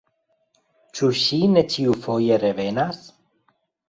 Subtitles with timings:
[0.99, 3.03] Ĉu ŝi ne ĉiufoje revenas?